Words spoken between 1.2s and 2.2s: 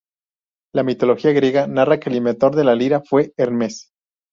griega narra que el